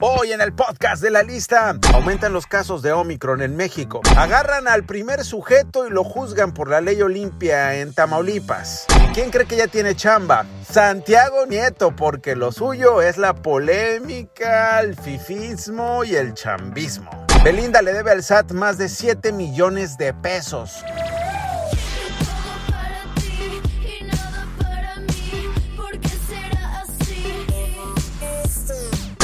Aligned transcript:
Hoy 0.00 0.30
en 0.30 0.40
el 0.40 0.52
podcast 0.52 1.02
de 1.02 1.10
la 1.10 1.24
lista 1.24 1.76
aumentan 1.92 2.32
los 2.32 2.46
casos 2.46 2.82
de 2.82 2.92
Omicron 2.92 3.42
en 3.42 3.56
México. 3.56 4.00
Agarran 4.16 4.68
al 4.68 4.84
primer 4.84 5.24
sujeto 5.24 5.88
y 5.88 5.90
lo 5.90 6.04
juzgan 6.04 6.54
por 6.54 6.70
la 6.70 6.80
ley 6.80 7.02
Olimpia 7.02 7.74
en 7.80 7.92
Tamaulipas. 7.92 8.86
¿Y 9.02 9.12
quién 9.12 9.30
cree 9.30 9.46
que 9.46 9.56
ya 9.56 9.66
tiene 9.66 9.96
chamba? 9.96 10.46
Santiago 10.62 11.46
Nieto, 11.46 11.96
porque 11.96 12.36
lo 12.36 12.52
suyo 12.52 13.02
es 13.02 13.18
la 13.18 13.34
polémica, 13.34 14.78
el 14.78 14.94
fifismo 14.94 16.04
y 16.04 16.14
el 16.14 16.32
chambismo. 16.32 17.10
Belinda 17.42 17.82
le 17.82 17.92
debe 17.92 18.12
al 18.12 18.22
SAT 18.22 18.52
más 18.52 18.78
de 18.78 18.88
7 18.88 19.32
millones 19.32 19.98
de 19.98 20.14
pesos. 20.14 20.84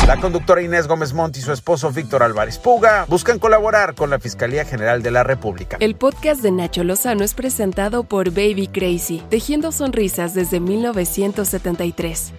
La 0.06 0.20
conductora 0.20 0.60
Inés 0.60 0.86
Gómez 0.86 1.14
Montt 1.14 1.38
y 1.38 1.40
su 1.40 1.50
esposo 1.50 1.90
Víctor 1.90 2.22
Álvarez 2.22 2.58
Puga 2.58 3.06
buscan 3.08 3.38
colaborar 3.38 3.94
con 3.94 4.10
la 4.10 4.18
Fiscalía 4.18 4.66
General 4.66 5.02
de 5.02 5.10
la 5.10 5.22
República. 5.24 5.78
El 5.80 5.94
podcast 5.94 6.42
de 6.42 6.50
Nacho 6.50 6.84
Lozano 6.84 7.24
es 7.24 7.32
presentado 7.32 8.04
por 8.04 8.28
Baby 8.30 8.68
Crazy, 8.68 9.22
tejiendo 9.30 9.72
sonrisas 9.72 10.34
desde 10.34 10.60
1973. 10.60 12.34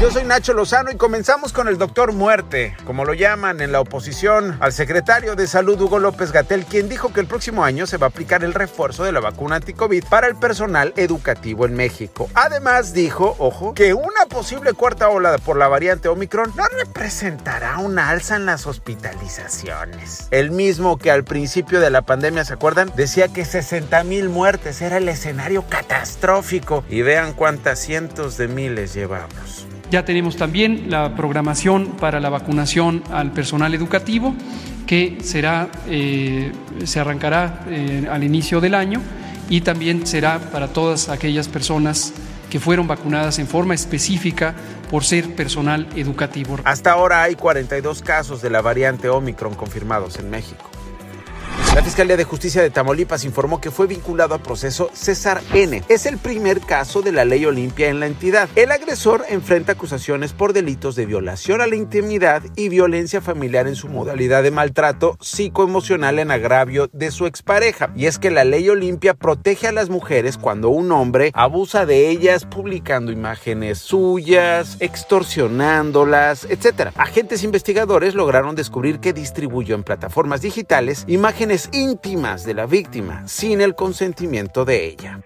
Yo 0.00 0.10
soy 0.10 0.24
Nacho 0.24 0.54
Lozano 0.54 0.90
y 0.90 0.96
comenzamos 0.96 1.52
con 1.52 1.68
el 1.68 1.76
doctor 1.76 2.14
Muerte, 2.14 2.74
como 2.86 3.04
lo 3.04 3.12
llaman 3.12 3.60
en 3.60 3.70
la 3.70 3.80
oposición 3.80 4.56
al 4.60 4.72
secretario 4.72 5.36
de 5.36 5.46
Salud 5.46 5.78
Hugo 5.78 5.98
López 5.98 6.32
Gatel, 6.32 6.64
quien 6.64 6.88
dijo 6.88 7.12
que 7.12 7.20
el 7.20 7.26
próximo 7.26 7.64
año 7.64 7.86
se 7.86 7.98
va 7.98 8.06
a 8.06 8.08
aplicar 8.08 8.42
el 8.42 8.54
refuerzo 8.54 9.04
de 9.04 9.12
la 9.12 9.20
vacuna 9.20 9.56
anticovid 9.56 10.04
para 10.08 10.26
el 10.26 10.36
personal 10.36 10.94
educativo 10.96 11.66
en 11.66 11.74
México. 11.74 12.30
Además 12.32 12.94
dijo, 12.94 13.36
ojo, 13.38 13.74
que 13.74 13.92
una 13.92 14.24
posible 14.30 14.72
cuarta 14.72 15.10
ola 15.10 15.36
por 15.36 15.58
la 15.58 15.68
variante 15.68 16.08
Omicron 16.08 16.50
no 16.56 16.64
representará 16.82 17.76
una 17.76 18.08
alza 18.08 18.36
en 18.36 18.46
las 18.46 18.66
hospitalizaciones. 18.66 20.28
El 20.30 20.50
mismo 20.50 20.96
que 20.96 21.10
al 21.10 21.24
principio 21.24 21.78
de 21.78 21.90
la 21.90 22.00
pandemia, 22.00 22.46
¿se 22.46 22.54
acuerdan? 22.54 22.90
Decía 22.96 23.28
que 23.28 23.44
60 23.44 24.02
mil 24.04 24.30
muertes 24.30 24.80
era 24.80 24.96
el 24.96 25.10
escenario 25.10 25.66
catastrófico 25.68 26.84
y 26.88 27.02
vean 27.02 27.34
cuántas 27.34 27.80
cientos 27.80 28.38
de 28.38 28.48
miles 28.48 28.94
llevamos. 28.94 29.66
Ya 29.90 30.04
tenemos 30.04 30.36
también 30.36 30.86
la 30.88 31.16
programación 31.16 31.96
para 31.98 32.20
la 32.20 32.28
vacunación 32.28 33.02
al 33.10 33.32
personal 33.32 33.74
educativo, 33.74 34.34
que 34.86 35.18
será, 35.22 35.68
eh, 35.88 36.52
se 36.84 37.00
arrancará 37.00 37.64
eh, 37.68 38.06
al 38.10 38.22
inicio 38.22 38.60
del 38.60 38.76
año 38.76 39.02
y 39.48 39.62
también 39.62 40.06
será 40.06 40.38
para 40.38 40.68
todas 40.68 41.08
aquellas 41.08 41.48
personas 41.48 42.12
que 42.50 42.60
fueron 42.60 42.86
vacunadas 42.86 43.38
en 43.40 43.48
forma 43.48 43.74
específica 43.74 44.54
por 44.90 45.04
ser 45.04 45.34
personal 45.34 45.88
educativo. 45.96 46.58
Hasta 46.64 46.92
ahora 46.92 47.22
hay 47.22 47.34
42 47.34 48.02
casos 48.02 48.42
de 48.42 48.50
la 48.50 48.60
variante 48.60 49.08
Omicron 49.08 49.54
confirmados 49.54 50.18
en 50.18 50.30
México. 50.30 50.70
La 51.72 51.84
Fiscalía 51.84 52.16
de 52.16 52.24
Justicia 52.24 52.62
de 52.62 52.70
Tamaulipas 52.70 53.24
informó 53.24 53.60
que 53.60 53.70
fue 53.70 53.86
vinculado 53.86 54.34
a 54.34 54.42
proceso 54.42 54.90
César 54.92 55.40
N. 55.54 55.84
Es 55.88 56.04
el 56.04 56.18
primer 56.18 56.60
caso 56.60 57.00
de 57.00 57.12
la 57.12 57.24
ley 57.24 57.46
Olimpia 57.46 57.86
en 57.86 58.00
la 58.00 58.08
entidad. 58.08 58.48
El 58.56 58.72
agresor 58.72 59.24
enfrenta 59.28 59.72
acusaciones 59.72 60.32
por 60.32 60.52
delitos 60.52 60.96
de 60.96 61.06
violación 61.06 61.60
a 61.60 61.68
la 61.68 61.76
intimidad 61.76 62.42
y 62.56 62.70
violencia 62.70 63.20
familiar 63.20 63.68
en 63.68 63.76
su 63.76 63.86
modalidad 63.86 64.42
de 64.42 64.50
maltrato 64.50 65.16
psicoemocional 65.20 66.18
en 66.18 66.32
agravio 66.32 66.90
de 66.92 67.12
su 67.12 67.26
expareja. 67.26 67.92
Y 67.94 68.06
es 68.06 68.18
que 68.18 68.32
la 68.32 68.42
ley 68.42 68.68
Olimpia 68.68 69.14
protege 69.14 69.68
a 69.68 69.72
las 69.72 69.90
mujeres 69.90 70.38
cuando 70.38 70.70
un 70.70 70.90
hombre 70.90 71.30
abusa 71.34 71.86
de 71.86 72.08
ellas 72.08 72.46
publicando 72.46 73.12
imágenes 73.12 73.78
suyas, 73.78 74.76
extorsionándolas, 74.80 76.48
etc. 76.50 76.90
Agentes 76.96 77.44
investigadores 77.44 78.16
lograron 78.16 78.56
descubrir 78.56 78.98
que 78.98 79.12
distribuyó 79.12 79.76
en 79.76 79.84
plataformas 79.84 80.42
digitales 80.42 81.04
imágenes 81.06 81.59
íntimas 81.72 82.44
de 82.44 82.54
la 82.54 82.66
víctima 82.66 83.26
sin 83.26 83.60
el 83.60 83.74
consentimiento 83.74 84.64
de 84.64 84.86
ella. 84.86 85.20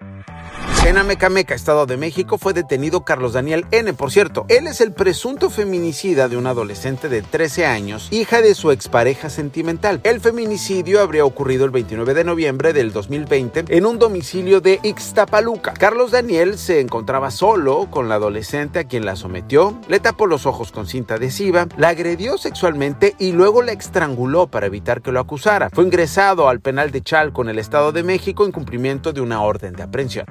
En 0.85 0.99
Amecameca, 0.99 1.55
Estado 1.55 1.87
de 1.87 1.97
México, 1.97 2.37
fue 2.37 2.53
detenido 2.53 3.03
Carlos 3.03 3.33
Daniel 3.33 3.65
N. 3.71 3.91
Por 3.95 4.11
cierto, 4.11 4.45
él 4.49 4.67
es 4.67 4.81
el 4.81 4.93
presunto 4.93 5.49
feminicida 5.49 6.29
de 6.29 6.37
una 6.37 6.51
adolescente 6.51 7.09
de 7.09 7.23
13 7.23 7.65
años, 7.65 8.07
hija 8.11 8.43
de 8.43 8.53
su 8.53 8.69
expareja 8.69 9.31
sentimental. 9.31 9.99
El 10.03 10.21
feminicidio 10.21 11.01
habría 11.01 11.25
ocurrido 11.25 11.65
el 11.65 11.71
29 11.71 12.13
de 12.13 12.23
noviembre 12.23 12.71
del 12.71 12.93
2020 12.93 13.65
en 13.67 13.85
un 13.87 13.97
domicilio 13.97 14.61
de 14.61 14.79
Ixtapaluca. 14.83 15.73
Carlos 15.73 16.11
Daniel 16.11 16.55
se 16.59 16.81
encontraba 16.81 17.31
solo 17.31 17.87
con 17.89 18.07
la 18.07 18.15
adolescente 18.15 18.77
a 18.77 18.83
quien 18.83 19.05
la 19.05 19.15
sometió, 19.15 19.81
le 19.87 19.99
tapó 19.99 20.27
los 20.27 20.45
ojos 20.45 20.71
con 20.71 20.85
cinta 20.85 21.15
adhesiva, 21.15 21.67
la 21.77 21.89
agredió 21.89 22.37
sexualmente 22.37 23.15
y 23.17 23.31
luego 23.31 23.63
la 23.63 23.71
estranguló 23.71 24.45
para 24.45 24.67
evitar 24.67 25.01
que 25.01 25.11
lo 25.11 25.19
acusara. 25.19 25.71
Fue 25.71 25.83
ingresado 25.83 26.47
al 26.47 26.59
penal 26.59 26.91
de 26.91 27.01
Chalco 27.01 27.41
en 27.41 27.49
el 27.49 27.57
Estado 27.57 27.91
de 27.91 28.03
México 28.03 28.45
en 28.45 28.51
cumplimiento 28.51 29.13
de 29.13 29.21
una 29.21 29.41
orden 29.41 29.73
de 29.73 29.81
aprehensión. 29.81 30.27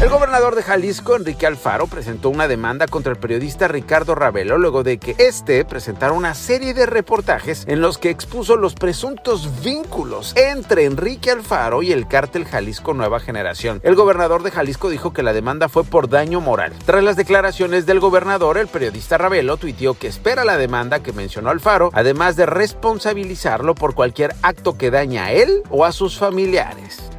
El 0.00 0.08
gobernador 0.08 0.54
de 0.54 0.62
Jalisco, 0.62 1.14
Enrique 1.14 1.46
Alfaro, 1.46 1.86
presentó 1.86 2.30
una 2.30 2.48
demanda 2.48 2.86
contra 2.86 3.12
el 3.12 3.18
periodista 3.18 3.68
Ricardo 3.68 4.14
Ravelo 4.14 4.56
luego 4.56 4.82
de 4.82 4.96
que 4.96 5.14
este 5.18 5.62
presentara 5.66 6.14
una 6.14 6.34
serie 6.34 6.72
de 6.72 6.86
reportajes 6.86 7.66
en 7.68 7.82
los 7.82 7.98
que 7.98 8.08
expuso 8.08 8.56
los 8.56 8.72
presuntos 8.72 9.62
vínculos 9.62 10.34
entre 10.36 10.86
Enrique 10.86 11.30
Alfaro 11.30 11.82
y 11.82 11.92
el 11.92 12.08
cártel 12.08 12.46
Jalisco 12.46 12.94
Nueva 12.94 13.20
Generación. 13.20 13.80
El 13.82 13.94
gobernador 13.94 14.42
de 14.42 14.50
Jalisco 14.50 14.88
dijo 14.88 15.12
que 15.12 15.22
la 15.22 15.34
demanda 15.34 15.68
fue 15.68 15.84
por 15.84 16.08
daño 16.08 16.40
moral. 16.40 16.72
Tras 16.86 17.04
las 17.04 17.16
declaraciones 17.16 17.84
del 17.84 18.00
gobernador, 18.00 18.56
el 18.56 18.68
periodista 18.68 19.18
Ravelo 19.18 19.58
tuiteó 19.58 19.92
que 19.98 20.06
espera 20.06 20.46
la 20.46 20.56
demanda 20.56 21.02
que 21.02 21.12
mencionó 21.12 21.50
Alfaro, 21.50 21.90
además 21.92 22.36
de 22.36 22.46
responsabilizarlo 22.46 23.74
por 23.74 23.94
cualquier 23.94 24.34
acto 24.40 24.78
que 24.78 24.90
daña 24.90 25.26
a 25.26 25.32
él 25.32 25.62
o 25.68 25.84
a 25.84 25.92
sus 25.92 26.18
familiares. 26.18 27.10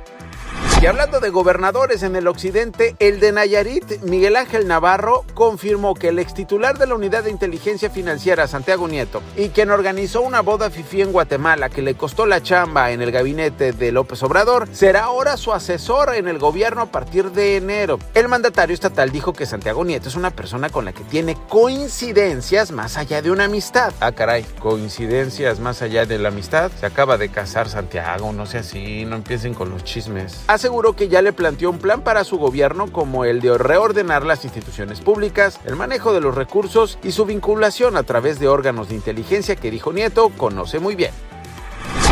Y 0.82 0.88
hablando 0.88 1.20
de 1.20 1.30
gobernadores 1.30 2.02
en 2.02 2.16
el 2.16 2.28
occidente, 2.28 2.96
el 2.98 3.20
de 3.20 3.32
Nayarit, 3.32 4.02
Miguel 4.02 4.36
Ángel 4.36 4.68
Navarro, 4.68 5.24
confirmó 5.36 5.94
que 5.94 6.08
el 6.08 6.18
ex 6.18 6.34
titular 6.34 6.80
de 6.80 6.88
la 6.88 6.96
Unidad 6.96 7.24
de 7.24 7.30
Inteligencia 7.30 7.92
Financiera, 7.92 8.48
Santiago 8.48 8.88
Nieto, 8.88 9.22
y 9.38 9.50
quien 9.50 9.70
organizó 9.70 10.24
una 10.24 10.42
boda 10.42 10.72
fifí 10.72 11.04
en 11.04 11.12
Guatemala 11.12 11.70
que 11.70 11.84
le 11.84 11.94
costó 11.94 12.26
la 12.26 12.42
chamba 12.42 12.90
en 12.90 13.04
el 13.04 13.12
gabinete 13.12 13.74
de 13.74 13.92
López 13.92 14.24
Obrador, 14.24 14.68
será 14.72 15.04
ahora 15.04 15.38
su 15.38 15.54
asesor 15.54 16.16
en 16.16 16.28
el 16.28 16.40
gobierno 16.40 16.82
a 16.82 16.86
partir 16.88 17.30
de 17.30 17.58
enero. 17.58 18.00
El 18.16 18.28
mandatario 18.28 18.74
estatal 18.74 19.12
dijo 19.12 19.34
que 19.34 19.46
Santiago 19.46 19.86
Nieto 19.86 20.10
es 20.10 20.16
una 20.16 20.32
persona 20.32 20.70
con 20.72 20.86
la 20.86 20.94
que 20.94 21.04
tiene 21.04 21.38
coincidencias 21.48 22.72
más 22.72 22.98
allá 22.98 23.22
de 23.22 23.30
una 23.30 23.44
amistad. 23.44 23.94
Ah, 24.00 24.14
caray, 24.14 24.44
coincidencias 24.58 25.60
más 25.60 25.84
allá 25.84 26.08
de 26.08 26.18
la 26.18 26.30
amistad. 26.30 26.72
Se 26.80 26.88
acaba 26.88 27.20
de 27.20 27.30
casar 27.30 27.70
Santiago, 27.70 28.34
no 28.34 28.48
sea 28.48 28.62
así, 28.62 29.06
no 29.06 29.18
empiecen 29.18 29.54
con 29.54 29.70
los 29.70 29.84
chismes 29.84 30.40
aseguró 30.72 30.96
que 30.96 31.10
ya 31.10 31.22
le 31.22 31.34
planteó 31.34 31.70
un 31.70 31.80
plan 31.80 32.00
para 32.00 32.24
su 32.24 32.38
gobierno 32.38 32.90
como 32.94 33.26
el 33.26 33.42
de 33.42 33.58
reordenar 33.58 34.26
las 34.26 34.46
instituciones 34.46 35.02
públicas, 35.02 35.60
el 35.66 35.76
manejo 35.76 36.14
de 36.14 36.22
los 36.22 36.34
recursos 36.34 36.98
y 37.04 37.12
su 37.12 37.26
vinculación 37.26 37.98
a 37.98 38.04
través 38.04 38.40
de 38.40 38.48
órganos 38.48 38.88
de 38.88 38.96
inteligencia 38.96 39.58
que 39.58 39.70
dijo 39.70 39.92
Nieto 39.92 40.30
conoce 40.38 40.80
muy 40.80 40.96
bien. 40.96 41.12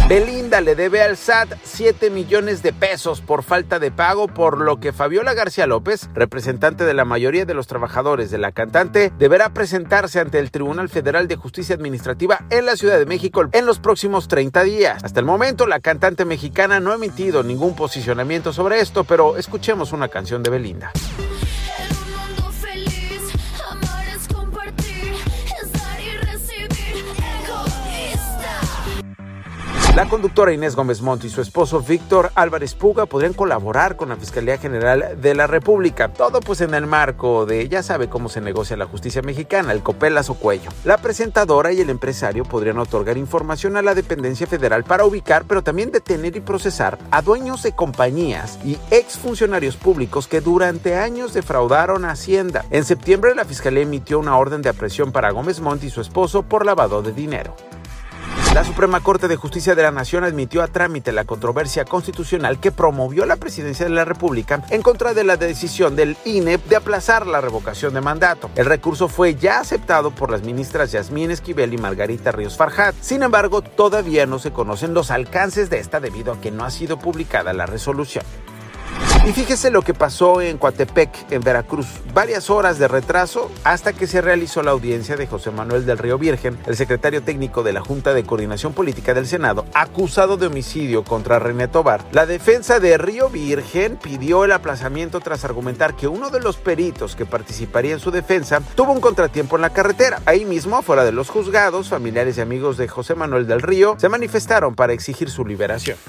Belinda 0.10 0.60
le 0.60 0.74
debe 0.74 1.04
al 1.04 1.18
SAT 1.18 1.54
7 1.62 2.10
millones 2.10 2.64
de 2.64 2.74
pesos 2.74 3.22
por 3.22 3.44
falta 3.44 3.78
de 3.78 3.92
pago, 3.92 4.28
por 4.28 4.60
lo 4.60 4.80
que 4.80 4.92
Fabiola 4.92 5.36
García 5.36 5.68
López, 5.68 6.10
representante 6.16 6.84
de 6.84 6.96
la 6.96 7.06
mayoría 7.06 7.46
de 7.46 7.54
los 7.54 7.68
trabajadores 7.68 8.32
de 8.32 8.40
la 8.40 8.52
cantante, 8.52 9.14
deberá 9.20 9.54
presentarse 9.54 10.20
ante 10.20 10.40
el 10.40 10.50
Tribunal 10.50 10.90
Federal 10.90 11.28
de 11.28 11.36
Justicia 11.36 11.76
Administrativa 11.76 12.44
en 12.50 12.66
la 12.66 12.76
Ciudad 12.76 12.98
de 12.98 13.06
México 13.06 13.48
en 13.52 13.68
los 13.68 13.78
próximos 13.78 14.28
30 14.28 14.64
días. 14.64 15.04
Hasta 15.04 15.20
el 15.20 15.28
momento, 15.28 15.68
la 15.68 15.80
cantante 15.80 16.26
mexicana 16.26 16.80
no 16.80 16.92
ha 16.92 16.96
emitido 16.96 17.44
ningún 17.44 17.76
posicionamiento 17.76 18.52
sobre 18.52 18.80
esto, 18.80 19.04
pero 19.04 19.38
escuchemos 19.38 19.94
una 19.94 20.08
canción 20.08 20.42
de 20.42 20.50
Belinda. 20.50 20.92
La 30.00 30.08
conductora 30.08 30.54
Inés 30.54 30.78
Gómez 30.78 31.02
Montt 31.02 31.26
y 31.26 31.30
su 31.30 31.42
esposo 31.42 31.82
Víctor 31.82 32.32
Álvarez 32.34 32.74
Puga 32.74 33.06
podrían 33.06 33.34
colaborar 33.34 33.98
con 33.98 34.08
la 34.08 34.16
Fiscalía 34.16 34.58
General 34.58 35.20
de 35.22 35.36
la 35.36 35.46
República. 35.46 36.14
Todo 36.14 36.40
pues 36.40 36.62
en 36.62 36.74
el 36.74 36.88
marco 36.88 37.46
de, 37.46 37.68
ya 37.68 37.84
sabe 37.84 38.08
cómo 38.08 38.30
se 38.30 38.40
negocia 38.40 38.78
la 38.78 38.86
justicia 38.86 39.22
mexicana, 39.22 39.74
el 39.74 39.84
copelas 39.84 40.30
o 40.30 40.36
cuello. 40.36 40.70
La 40.86 41.00
presentadora 41.00 41.74
y 41.74 41.82
el 41.82 41.90
empresario 41.90 42.46
podrían 42.46 42.80
otorgar 42.80 43.18
información 43.18 43.76
a 43.76 43.82
la 43.82 43.94
dependencia 43.94 44.48
federal 44.48 44.86
para 44.86 45.04
ubicar, 45.04 45.44
pero 45.46 45.64
también 45.64 45.92
detener 45.92 46.34
y 46.38 46.40
procesar 46.40 46.98
a 47.12 47.22
dueños 47.22 47.62
de 47.64 47.74
compañías 47.74 48.58
y 48.64 48.78
exfuncionarios 48.92 49.76
públicos 49.76 50.30
que 50.30 50.40
durante 50.40 50.96
años 50.96 51.34
defraudaron 51.34 52.06
a 52.06 52.12
Hacienda. 52.12 52.64
En 52.72 52.86
septiembre 52.86 53.36
la 53.36 53.44
Fiscalía 53.44 53.84
emitió 53.84 54.18
una 54.18 54.38
orden 54.38 54.62
de 54.62 54.70
aprehensión 54.70 55.12
para 55.12 55.32
Gómez 55.32 55.60
Montt 55.60 55.84
y 55.84 55.90
su 55.90 56.00
esposo 56.00 56.44
por 56.44 56.66
lavado 56.66 57.02
de 57.02 57.12
dinero. 57.12 57.54
La 58.60 58.66
Suprema 58.66 59.00
Corte 59.00 59.30
de 59.30 59.38
Justicia 59.38 59.74
de 59.74 59.84
la 59.84 59.92
Nación 59.92 60.26
admitió 60.26 60.62
a 60.62 60.68
trámite 60.68 61.14
la 61.14 61.24
controversia 61.24 61.86
constitucional 61.86 62.60
que 62.60 62.74
promovió 62.74 63.26
la 63.26 63.38
presidencia 63.38 63.86
de 63.86 63.94
la 63.94 64.04
República 64.04 64.66
en 64.70 64.82
contra 64.82 65.14
de 65.14 65.24
la 65.24 65.38
decisión 65.38 65.96
del 65.96 66.18
INE 66.26 66.58
de 66.58 66.76
aplazar 66.76 67.26
la 67.26 67.40
revocación 67.40 67.94
de 67.94 68.02
mandato. 68.02 68.50
El 68.58 68.66
recurso 68.66 69.08
fue 69.08 69.36
ya 69.36 69.62
aceptado 69.62 70.12
por 70.12 70.30
las 70.30 70.44
ministras 70.44 70.92
Yasmín 70.92 71.32
Esquivel 71.32 71.74
y 71.74 71.78
Margarita 71.78 72.34
Ríos 72.34 72.58
Farjat. 72.58 72.96
Sin 73.00 73.24
embargo, 73.24 73.62
todavía 73.62 74.26
no 74.26 74.40
se 74.40 74.52
conocen 74.52 74.94
los 74.94 75.10
alcances 75.10 75.70
de 75.70 75.80
esta 75.80 76.02
debido 76.02 76.34
a 76.34 76.42
que 76.42 76.52
no 76.52 76.66
ha 76.66 76.70
sido 76.70 77.00
publicada 77.00 77.54
la 77.54 77.66
resolución. 77.66 78.26
Y 79.30 79.32
fíjese 79.32 79.70
lo 79.70 79.84
que 79.84 79.94
pasó 79.94 80.42
en 80.42 80.58
Coatepec, 80.58 81.32
en 81.32 81.42
Veracruz. 81.42 81.86
Varias 82.16 82.50
horas 82.50 82.80
de 82.80 82.88
retraso 82.88 83.52
hasta 83.64 83.94
que 83.94 84.08
se 84.08 84.22
realizó 84.22 84.64
la 84.64 84.72
audiencia 84.72 85.18
de 85.18 85.28
José 85.28 85.52
Manuel 85.52 85.86
del 85.86 86.00
Río 86.00 86.18
Virgen, 86.18 86.58
el 86.66 86.76
secretario 86.76 87.22
técnico 87.22 87.62
de 87.62 87.72
la 87.72 87.82
Junta 87.82 88.16
de 88.16 88.24
Coordinación 88.24 88.74
Política 88.74 89.14
del 89.14 89.28
Senado, 89.28 89.68
acusado 89.76 90.36
de 90.36 90.48
homicidio 90.48 91.04
contra 91.04 91.38
René 91.38 91.68
Tobar. 91.68 92.04
La 92.12 92.26
defensa 92.26 92.80
de 92.80 92.98
Río 92.98 93.30
Virgen 93.30 93.98
pidió 93.98 94.46
el 94.46 94.52
aplazamiento 94.52 95.20
tras 95.20 95.46
argumentar 95.46 95.96
que 95.96 96.08
uno 96.08 96.32
de 96.32 96.40
los 96.40 96.58
peritos 96.58 97.16
que 97.16 97.28
participaría 97.28 97.94
en 97.94 98.00
su 98.00 98.10
defensa 98.10 98.62
tuvo 98.74 98.94
un 98.94 99.00
contratiempo 99.00 99.58
en 99.58 99.62
la 99.62 99.70
carretera. 99.70 100.24
Ahí 100.26 100.44
mismo, 100.44 100.82
fuera 100.82 101.06
de 101.06 101.12
los 101.12 101.30
juzgados, 101.30 101.90
familiares 101.90 102.40
y 102.40 102.42
amigos 102.42 102.78
de 102.78 102.88
José 102.88 103.14
Manuel 103.14 103.46
del 103.46 103.62
Río 103.62 103.94
se 104.00 104.10
manifestaron 104.10 104.74
para 104.74 104.94
exigir 104.94 105.30
su 105.30 105.46
liberación. 105.46 106.00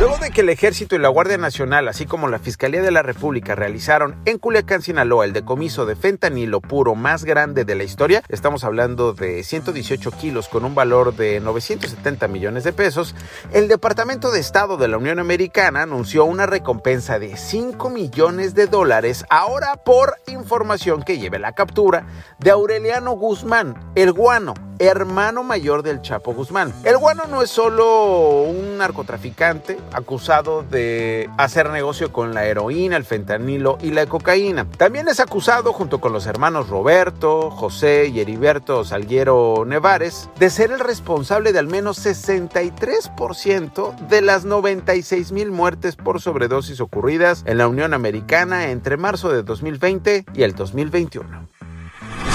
Luego 0.00 0.16
de 0.16 0.30
que 0.30 0.40
el 0.40 0.48
Ejército 0.48 0.96
y 0.96 0.98
la 0.98 1.10
Guardia 1.10 1.36
Nacional, 1.36 1.86
así 1.86 2.06
como 2.06 2.26
la 2.26 2.38
Fiscalía 2.38 2.80
de 2.80 2.90
la 2.90 3.02
República, 3.02 3.54
realizaron 3.54 4.16
en 4.24 4.38
Culiacán, 4.38 4.80
Sinaloa, 4.80 5.26
el 5.26 5.34
decomiso 5.34 5.84
de 5.84 5.94
fentanilo 5.94 6.62
puro 6.62 6.94
más 6.94 7.26
grande 7.26 7.66
de 7.66 7.74
la 7.74 7.84
historia, 7.84 8.22
estamos 8.30 8.64
hablando 8.64 9.12
de 9.12 9.44
118 9.44 10.10
kilos 10.12 10.48
con 10.48 10.64
un 10.64 10.74
valor 10.74 11.14
de 11.14 11.38
970 11.40 12.28
millones 12.28 12.64
de 12.64 12.72
pesos, 12.72 13.14
el 13.52 13.68
Departamento 13.68 14.30
de 14.30 14.40
Estado 14.40 14.78
de 14.78 14.88
la 14.88 14.96
Unión 14.96 15.18
Americana 15.18 15.82
anunció 15.82 16.24
una 16.24 16.46
recompensa 16.46 17.18
de 17.18 17.36
5 17.36 17.90
millones 17.90 18.54
de 18.54 18.68
dólares 18.68 19.26
ahora 19.28 19.84
por 19.84 20.14
información 20.28 21.02
que 21.02 21.18
lleve 21.18 21.38
la 21.38 21.52
captura 21.52 22.06
de 22.38 22.50
Aureliano 22.50 23.10
Guzmán, 23.12 23.92
el 23.96 24.14
guano, 24.14 24.54
hermano 24.80 25.44
mayor 25.44 25.82
del 25.82 26.00
Chapo 26.00 26.34
Guzmán. 26.34 26.72
El 26.84 26.96
guano 26.96 27.24
no 27.28 27.42
es 27.42 27.50
solo 27.50 28.42
un 28.42 28.78
narcotraficante 28.78 29.78
acusado 29.92 30.62
de 30.62 31.28
hacer 31.36 31.68
negocio 31.70 32.12
con 32.12 32.34
la 32.34 32.46
heroína, 32.46 32.96
el 32.96 33.04
fentanilo 33.04 33.76
y 33.82 33.90
la 33.90 34.06
cocaína. 34.06 34.66
También 34.78 35.06
es 35.08 35.20
acusado 35.20 35.74
junto 35.74 36.00
con 36.00 36.12
los 36.12 36.26
hermanos 36.26 36.68
Roberto, 36.68 37.50
José 37.50 38.06
y 38.08 38.20
Heriberto 38.20 38.84
Salguero 38.84 39.64
Nevares 39.66 40.30
de 40.38 40.48
ser 40.50 40.72
el 40.72 40.80
responsable 40.80 41.52
de 41.52 41.58
al 41.58 41.66
menos 41.66 42.04
63% 42.04 43.98
de 44.08 44.22
las 44.22 44.46
96 44.46 45.32
mil 45.32 45.50
muertes 45.50 45.96
por 45.96 46.20
sobredosis 46.20 46.80
ocurridas 46.80 47.42
en 47.46 47.58
la 47.58 47.68
Unión 47.68 47.92
Americana 47.92 48.70
entre 48.70 48.96
marzo 48.96 49.30
de 49.30 49.42
2020 49.42 50.24
y 50.32 50.42
el 50.42 50.54
2021. 50.54 51.59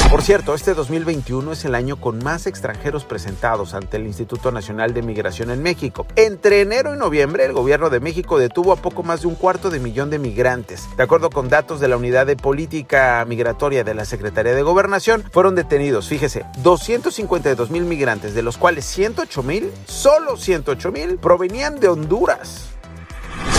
Por 0.10 0.22
cierto, 0.22 0.54
este 0.54 0.74
2021 0.74 1.52
es 1.52 1.66
el 1.66 1.76
año 1.76 2.00
con 2.00 2.24
más 2.24 2.48
extranjeros 2.48 3.04
presentados 3.04 3.74
ante 3.74 3.98
el 3.98 4.06
Instituto 4.06 4.52
Nacional 4.52 4.94
de 4.94 5.02
Migración 5.02 5.52
en 5.52 5.62
México. 5.62 6.08
Entre 6.16 6.62
enero 6.62 6.96
y 6.96 6.98
noviembre, 6.98 7.44
el 7.44 7.54
gobierno 7.54 7.90
de 7.90 8.00
México 8.00 8.38
detuvo 8.38 8.72
a 8.72 8.78
poco 8.78 9.04
más 9.04 9.22
de 9.22 9.28
un 9.28 9.36
cuarto 9.36 9.70
de 9.70 9.80
millón 9.80 10.10
de 10.10 10.20
migrantes. 10.20 10.88
De 10.96 11.04
acuerdo 11.04 11.30
con 11.30 11.50
datos 11.50 11.80
de 11.80 11.90
la 11.90 11.98
Unidad 11.98 12.28
de 12.28 12.38
Política 12.38 13.26
Migratoria 13.28 13.84
de 13.84 13.94
la 13.94 14.06
Secretaría 14.06 14.54
de 14.54 14.64
Gobernación, 14.64 15.24
fueron 15.32 15.56
detenidos, 15.56 16.08
fíjese, 16.08 16.46
252 16.60 17.70
mil 17.70 17.84
migrantes, 17.84 18.34
de 18.34 18.44
los 18.44 18.58
cuales 18.58 18.86
108 18.86 19.44
mil, 19.44 19.72
solo 19.86 20.38
108 20.38 20.92
mil, 20.92 21.18
provenían 21.18 21.80
de 21.80 21.90
Honduras. 21.90 22.75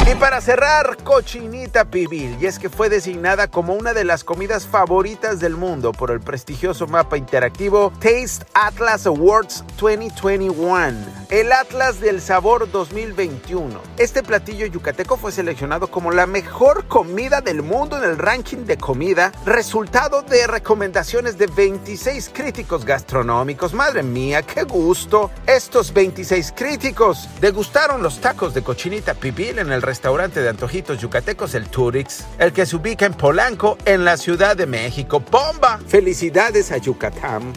Y 0.09 0.15
para 0.15 0.41
cerrar, 0.41 0.99
cochinita 1.03 1.87
pibil, 1.87 2.37
y 2.41 2.47
es 2.47 2.61
que 2.61 2.71
fue 2.71 2.89
designada 2.89 3.49
como 3.49 3.75
una 3.75 3.93
de 3.93 4.05
las 4.05 4.23
comidas 4.23 4.65
favoritas 4.65 5.41
del 5.41 5.57
mundo 5.57 5.91
por 5.91 6.13
el 6.13 6.21
prestigioso 6.21 6.87
mapa 6.87 7.19
interactivo 7.19 7.93
Taste 7.99 8.47
Atlas 8.55 9.07
Awards 9.07 9.65
2021, 9.81 10.97
el 11.29 11.51
Atlas 11.51 11.99
del 11.99 12.21
Sabor 12.21 12.71
2021. 12.71 13.81
Este 13.99 14.23
platillo 14.23 14.67
yucateco 14.67 15.17
fue 15.17 15.33
seleccionado 15.33 15.89
como 15.89 16.13
la 16.13 16.27
mejor 16.27 16.87
comida 16.87 17.41
del 17.41 17.63
mundo 17.63 17.99
en 17.99 18.05
el 18.09 18.17
ranking 18.17 18.65
de 18.65 18.79
comida, 18.79 19.33
resultado 19.45 20.23
de 20.23 20.47
recomendaciones 20.47 21.37
de 21.37 21.49
26 21.49 22.31
críticos 22.33 22.85
gastronómicos. 22.85 23.75
Madre 23.75 24.05
mía, 24.05 24.43
qué 24.43 24.63
gusto. 24.63 25.33
Estos 25.49 25.93
26 25.93 26.53
críticos 26.57 27.29
degustaron 27.41 28.05
los 28.05 28.21
tacos 28.21 28.55
de 28.55 28.63
cochinita 28.63 29.15
pibil 29.15 29.59
en 29.59 29.73
el 29.73 29.83
restaurante 29.83 29.96
restaurante 29.97 30.43
de 30.43 30.51
antojitos 30.51 31.01
yucatecos 31.01 31.55
El 31.55 31.71
Turix, 31.71 32.27
el 32.39 32.53
que 32.53 32.67
se 32.67 32.77
ubica 32.77 33.07
en 33.07 33.15
Polanco, 33.15 33.79
en 33.87 34.05
la 34.05 34.19
Ciudad 34.19 34.55
de 34.55 34.67
México. 34.67 35.21
¡Bomba! 35.31 35.81
Felicidades 35.89 36.71
a 36.71 36.77
Yucatán. 36.77 37.55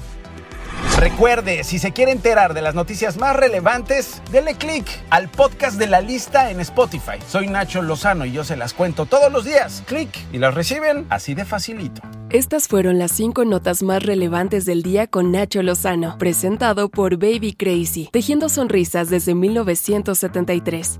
Recuerde, 0.98 1.66
si 1.66 1.80
se 1.80 1.92
quiere 1.92 2.14
enterar 2.14 2.54
de 2.54 2.62
las 2.62 2.76
noticias 2.76 3.18
más 3.18 3.36
relevantes, 3.36 4.22
dele 4.32 4.56
click 4.56 4.88
al 5.10 5.28
podcast 5.28 5.78
de 5.78 5.88
la 5.88 6.00
lista 6.00 6.50
en 6.50 6.62
Spotify. 6.62 7.20
Soy 7.28 7.48
Nacho 7.48 7.82
Lozano 7.82 8.26
y 8.26 8.32
yo 8.32 8.46
se 8.46 8.56
las 8.56 8.74
cuento 8.74 9.06
todos 9.06 9.30
los 9.30 9.44
días. 9.44 9.84
Clic 9.86 10.10
y 10.32 10.38
las 10.38 10.54
reciben 10.54 11.08
así 11.10 11.36
de 11.36 11.44
facilito. 11.44 12.02
Estas 12.30 12.70
fueron 12.70 13.00
las 13.00 13.12
cinco 13.12 13.44
notas 13.44 13.84
más 13.84 14.04
relevantes 14.04 14.64
del 14.64 14.82
día 14.82 15.08
con 15.08 15.34
Nacho 15.34 15.62
Lozano, 15.62 16.18
presentado 16.18 16.88
por 16.88 17.18
Baby 17.18 17.54
Crazy, 17.54 18.08
tejiendo 18.14 18.48
sonrisas 18.48 19.10
desde 19.10 19.36
1973. 19.36 21.00